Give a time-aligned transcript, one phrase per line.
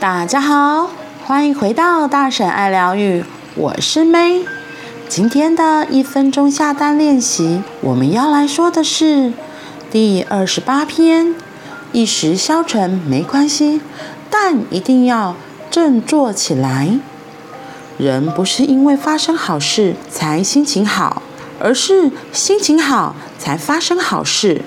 [0.00, 0.88] 大家好，
[1.26, 3.22] 欢迎回到大婶爱疗愈，
[3.54, 4.46] 我是 May。
[5.10, 9.34] 今天的一分钟下单练习，我们要来说的是
[9.90, 11.34] 第二十八篇：
[11.92, 13.82] 一时消沉没关系，
[14.30, 15.36] 但一定要
[15.70, 16.98] 振作起来。
[17.98, 21.20] 人不是因为发生好事才心情好，
[21.58, 24.62] 而是心情好才发生好事。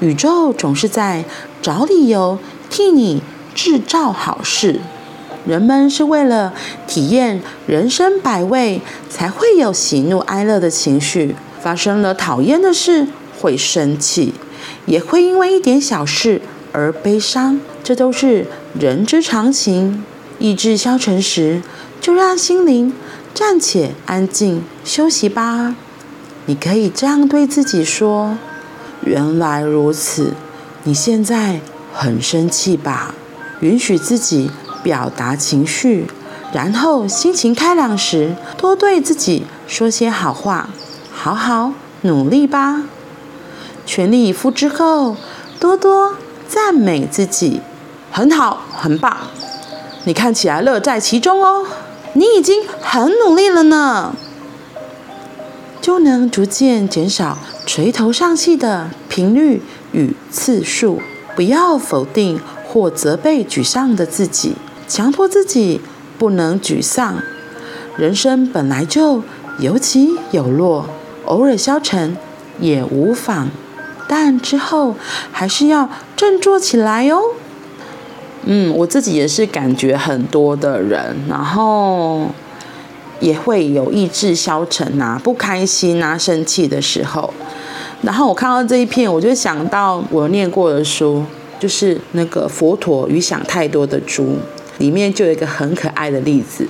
[0.00, 1.26] 宇宙总是在
[1.60, 2.38] 找理由
[2.70, 3.22] 替你
[3.56, 4.80] 制造好事，
[5.46, 6.52] 人们是为了
[6.86, 11.34] 体验人生百味，才会有喜怒哀乐的情绪。
[11.58, 13.08] 发生了讨厌的事，
[13.40, 14.34] 会生气，
[14.84, 18.46] 也会因为一点小事而悲伤，这都是
[18.78, 20.04] 人之常情。
[20.38, 21.62] 意志消沉时，
[22.00, 22.92] 就让心灵
[23.34, 25.74] 暂且安静休息吧。
[26.44, 28.36] 你可以这样对自己说
[29.02, 30.34] ：“原来如此，
[30.84, 31.60] 你现在
[31.92, 33.14] 很生气吧？”
[33.60, 34.50] 允许自己
[34.82, 36.06] 表达情绪，
[36.52, 40.68] 然后心情开朗时，多对自己说些好话，
[41.12, 42.82] 好好努力吧。
[43.86, 45.16] 全力以赴之后，
[45.58, 46.14] 多多
[46.46, 47.60] 赞美自己，
[48.10, 49.16] 很好，很棒。
[50.04, 51.64] 你看起来乐在其中哦，
[52.12, 54.14] 你已经很努力了呢，
[55.80, 61.00] 就能逐渐减少垂头丧气的频率与次数。
[61.34, 62.40] 不要否定。
[62.76, 64.52] 或责备沮丧的自己，
[64.86, 65.80] 强迫自己
[66.18, 67.22] 不能沮丧。
[67.96, 69.22] 人生本来就
[69.58, 70.84] 有起有落，
[71.24, 72.14] 偶尔消沉
[72.60, 73.48] 也无妨，
[74.06, 74.94] 但之后
[75.32, 77.22] 还是要振作起来哦。
[78.44, 82.26] 嗯，我自己也是感觉很多的人，然后
[83.20, 87.32] 也会有意志消沉啊、不开心啊、生气的时候。
[88.02, 91.24] 然后我看到这一篇，我就想到我念过的书。
[91.58, 94.36] 就是那个佛陀与想太多的猪，
[94.78, 96.66] 里面就有一个很可爱的例子。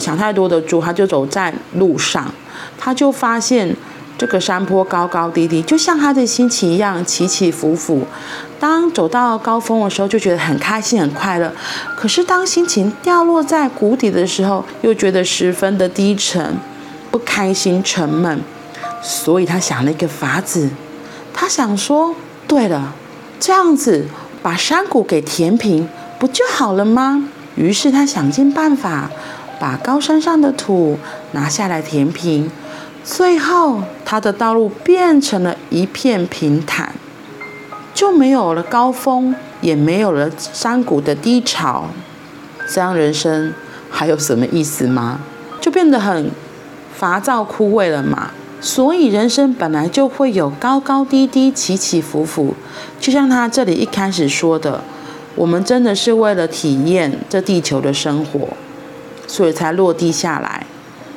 [0.00, 2.32] 想太多的猪，他就走在路上，
[2.76, 3.76] 他就发现
[4.18, 8.04] 这个山坡高高低低，就像他的心情一样起起伏伏。
[8.58, 11.48] 当走到高峰的时候，就觉得很开心很快乐；
[11.96, 16.56] 可是当心情掉落在谷底的时候，又觉得十分的低沉、
[17.12, 18.40] 不开心、沉闷。
[19.00, 20.70] 所以他想了一个法子，
[21.32, 22.16] 他想说：
[22.48, 22.94] 对了，
[23.38, 24.06] 这样子。
[24.44, 25.88] 把山谷给填平，
[26.18, 27.30] 不就好了吗？
[27.54, 29.10] 于是他想尽办法，
[29.58, 30.98] 把高山上的土
[31.32, 32.50] 拿下来填平。
[33.02, 36.92] 最后，他的道路变成了一片平坦，
[37.94, 41.86] 就没有了高峰，也没有了山谷的低潮。
[42.68, 43.54] 这样人生
[43.90, 45.20] 还有什么意思吗？
[45.62, 46.30] 就变得很
[46.94, 48.32] 乏躁枯萎了嘛。
[48.64, 52.54] 所以人生本来就会有高高低低、起起伏伏，
[52.98, 54.82] 就像他这里一开始说的，
[55.34, 58.48] 我们真的是为了体验这地球的生活，
[59.26, 60.64] 所以才落地下来。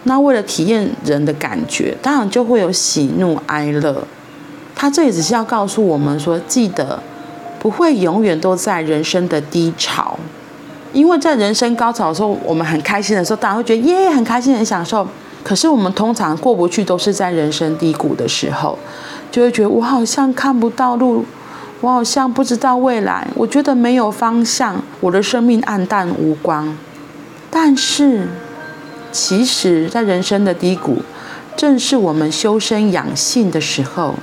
[0.04, 4.04] 那为了体验人的感觉，当然就会有喜怒哀乐。
[4.76, 7.02] 他这里只是要告诉我们说，记得
[7.62, 10.20] 不会永远都在人生的低潮，
[10.92, 15.08] 因为在人生高潮的时候，我们很开心的时候，大家会觉得耶，很开心，很享受。
[15.48, 18.78] 可是我们通常过不去，都是在人生低谷的时候，
[19.32, 21.24] 就会觉得我好像看不到路，
[21.80, 26.78] 我好像不知道未来，我觉得没有方向，我的生命黯淡无光。
[27.50, 28.28] 但是，
[29.14, 30.98] 其实，在人生的低谷，
[31.56, 34.16] 正是我们修身养性的时候，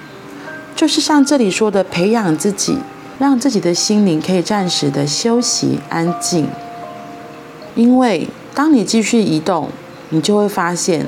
[0.77, 2.77] 就是像这里说的，培养自己，
[3.19, 6.47] 让自己的心灵可以暂时的休息安静。
[7.75, 9.71] 因为当你继续移动，
[10.11, 11.07] 你就会发现，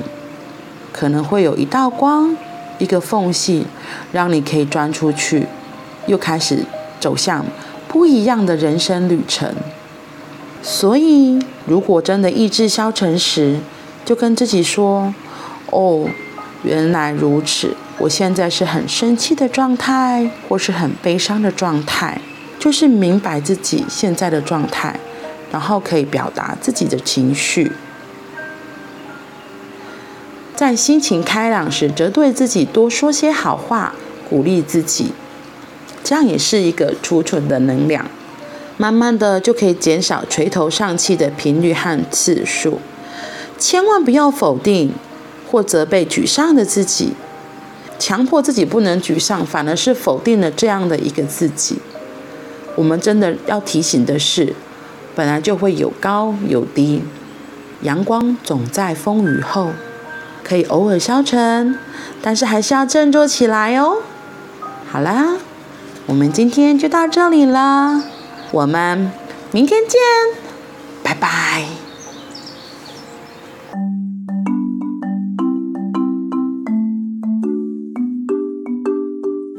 [0.91, 2.35] 可能会有一道光，
[2.79, 3.65] 一个缝隙，
[4.11, 5.47] 让你可以钻出去，
[6.07, 6.65] 又开始
[6.99, 7.45] 走向
[7.87, 9.53] 不一样的人生旅程。
[10.61, 13.59] 所以，如果真的意志消沉时，
[14.03, 15.13] 就跟自己说
[15.71, 16.09] ：“哦，
[16.63, 22.19] 原来如此，我现在是很生气的状态，或是很悲伤的状态。”
[22.59, 24.99] 就是明白自己现在的状态，
[25.51, 27.71] 然后可以表达自己的情绪。
[30.57, 33.93] 在心情开朗时，则对自己多说些好话，
[34.27, 35.11] 鼓励自己，
[36.03, 38.03] 这样也是一个储存的能量。
[38.75, 42.79] 慢慢的就可以减少垂头丧气的频率和次数。
[43.59, 44.91] 千万不要否定
[45.47, 47.13] 或责备沮丧的自己，
[47.99, 51.77] 强迫自己不能沮丧，反而是否定了这样的一个自己。
[52.73, 54.55] 我们真的要提醒的是，
[55.15, 57.03] 本来就会有高有低，
[57.83, 59.69] 阳光总在风雨后。
[60.47, 61.77] 可以偶尔消沉，
[62.21, 63.97] 但是还是要振作起来哦。
[64.89, 65.33] 好啦，
[66.05, 68.01] 我们今天就到这里了，
[68.51, 69.11] 我们
[69.51, 69.99] 明天见。
[71.03, 71.86] 拜拜。